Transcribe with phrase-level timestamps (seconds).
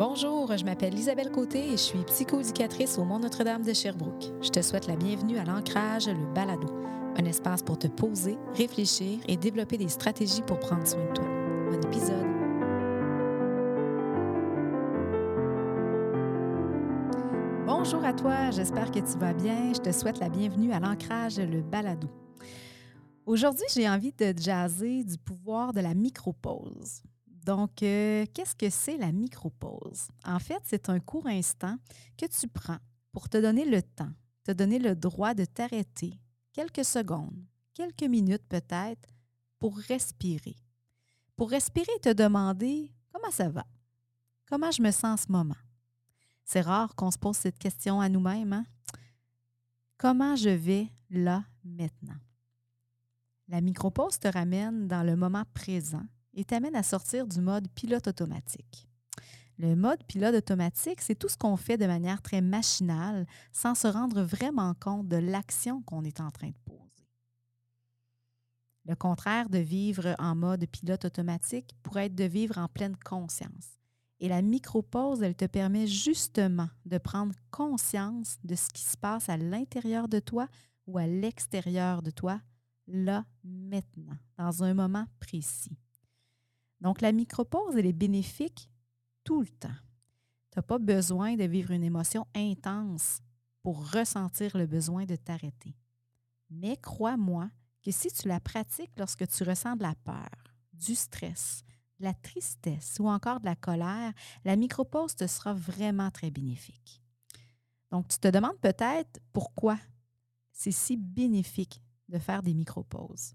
[0.00, 4.32] Bonjour, je m'appelle Isabelle Côté et je suis psychoéducatrice au Mont Notre-Dame de Sherbrooke.
[4.40, 6.68] Je te souhaite la bienvenue à l'Ancrage, le balado,
[7.18, 11.26] un espace pour te poser, réfléchir et développer des stratégies pour prendre soin de toi.
[11.70, 12.26] Bon épisode.
[17.66, 19.74] Bonjour à toi, j'espère que tu vas bien.
[19.74, 22.08] Je te souhaite la bienvenue à l'Ancrage, le balado.
[23.26, 27.02] Aujourd'hui, j'ai envie de jaser du pouvoir de la micropause.
[27.44, 30.08] Donc, euh, qu'est-ce que c'est la micropause?
[30.24, 31.76] En fait, c'est un court instant
[32.16, 32.78] que tu prends
[33.12, 34.12] pour te donner le temps,
[34.44, 36.20] te donner le droit de t'arrêter
[36.52, 39.08] quelques secondes, quelques minutes peut-être,
[39.58, 40.56] pour respirer.
[41.36, 43.64] Pour respirer et te demander comment ça va,
[44.46, 45.56] comment je me sens en ce moment?
[46.44, 48.52] C'est rare qu'on se pose cette question à nous-mêmes.
[48.52, 48.64] Hein?
[49.96, 52.18] Comment je vais là maintenant?
[53.48, 58.06] La micropause te ramène dans le moment présent et t'amène à sortir du mode pilote
[58.06, 58.86] automatique.
[59.58, 63.86] Le mode pilote automatique, c'est tout ce qu'on fait de manière très machinale sans se
[63.86, 66.80] rendre vraiment compte de l'action qu'on est en train de poser.
[68.86, 73.78] Le contraire de vivre en mode pilote automatique pourrait être de vivre en pleine conscience.
[74.18, 79.28] Et la micro-pause, elle te permet justement de prendre conscience de ce qui se passe
[79.28, 80.48] à l'intérieur de toi
[80.86, 82.40] ou à l'extérieur de toi,
[82.86, 85.76] là, maintenant, dans un moment précis.
[86.80, 88.70] Donc, la micropause, elle est bénéfique
[89.24, 89.68] tout le temps.
[90.50, 93.20] Tu n'as pas besoin de vivre une émotion intense
[93.62, 95.76] pour ressentir le besoin de t'arrêter.
[96.48, 97.50] Mais crois-moi
[97.82, 100.30] que si tu la pratiques lorsque tu ressens de la peur,
[100.72, 101.62] du stress,
[101.98, 104.12] de la tristesse ou encore de la colère,
[104.44, 107.02] la micropause te sera vraiment très bénéfique.
[107.90, 109.78] Donc, tu te demandes peut-être pourquoi
[110.52, 113.34] c'est si bénéfique de faire des micropauses.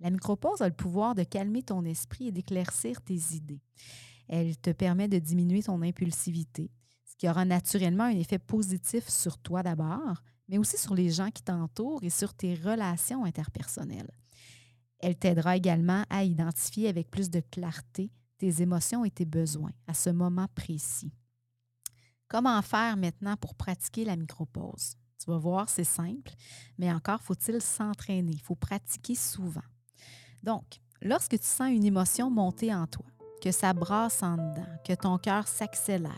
[0.00, 3.62] La micropause a le pouvoir de calmer ton esprit et d'éclaircir tes idées.
[4.28, 6.70] Elle te permet de diminuer ton impulsivité,
[7.04, 11.30] ce qui aura naturellement un effet positif sur toi d'abord, mais aussi sur les gens
[11.30, 14.10] qui t'entourent et sur tes relations interpersonnelles.
[14.98, 19.94] Elle t'aidera également à identifier avec plus de clarté tes émotions et tes besoins à
[19.94, 21.12] ce moment précis.
[22.28, 24.94] Comment faire maintenant pour pratiquer la micropause?
[25.18, 26.32] Tu vas voir, c'est simple,
[26.76, 29.62] mais encore faut-il s'entraîner, il faut pratiquer souvent.
[30.42, 30.64] Donc,
[31.02, 33.06] lorsque tu sens une émotion monter en toi,
[33.42, 36.12] que ça brasse en dedans, que ton cœur s'accélère,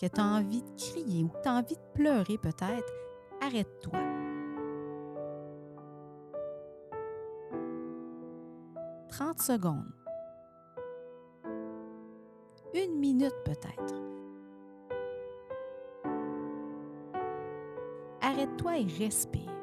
[0.00, 2.92] que tu as envie de crier ou que tu as envie de pleurer peut-être,
[3.40, 3.98] arrête-toi.
[9.08, 9.92] «30 secondes.
[12.74, 13.94] Une minute peut-être.
[18.20, 19.53] Arrête-toi et respire.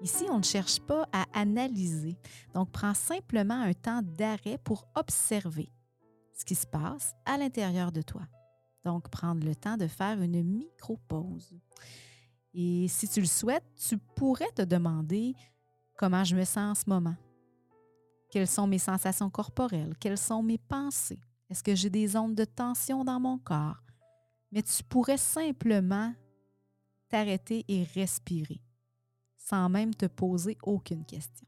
[0.00, 2.16] Ici, on ne cherche pas à analyser.
[2.54, 5.70] Donc, prends simplement un temps d'arrêt pour observer
[6.32, 8.22] ce qui se passe à l'intérieur de toi.
[8.82, 11.54] Donc, prendre le temps de faire une micro-pause.
[12.54, 15.34] Et si tu le souhaites, tu pourrais te demander
[15.98, 17.16] comment je me sens en ce moment.
[18.30, 19.94] Quelles sont mes sensations corporelles?
[20.00, 21.20] Quelles sont mes pensées?
[21.50, 23.82] Est-ce que j'ai des ondes de tension dans mon corps?
[24.50, 26.14] Mais tu pourrais simplement
[27.08, 28.62] t'arrêter et respirer
[29.40, 31.46] sans même te poser aucune question.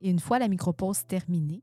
[0.00, 1.62] Et une fois la micropause terminée,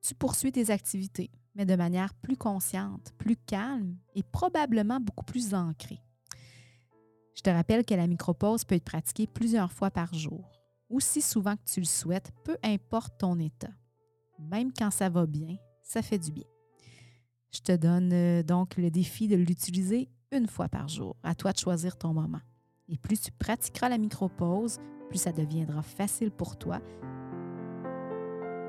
[0.00, 5.52] tu poursuis tes activités, mais de manière plus consciente, plus calme et probablement beaucoup plus
[5.52, 6.00] ancrée.
[7.34, 10.50] Je te rappelle que la micropause peut être pratiquée plusieurs fois par jour,
[10.88, 13.72] aussi souvent que tu le souhaites, peu importe ton état.
[14.38, 16.46] Même quand ça va bien, ça fait du bien.
[17.52, 21.16] Je te donne euh, donc le défi de l'utiliser une fois par jour.
[21.22, 22.40] À toi de choisir ton moment.
[22.88, 26.78] Et plus tu pratiqueras la micro-pause, plus ça deviendra facile pour toi.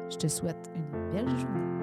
[0.10, 1.78] Je te souhaite une belle journée.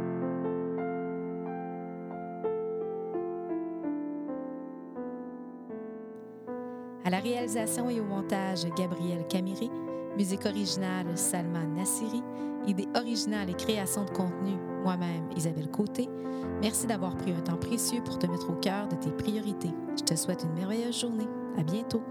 [7.05, 9.71] À la réalisation et au montage, Gabriel Camiri.
[10.17, 12.23] Musique originale, Salman Nassiri.
[12.67, 16.09] Idée originale et création de contenu, moi-même, Isabelle Côté.
[16.63, 19.75] Merci d'avoir pris un temps précieux pour te mettre au cœur de tes priorités.
[19.99, 21.29] Je te souhaite une merveilleuse journée.
[21.57, 22.03] À bientôt.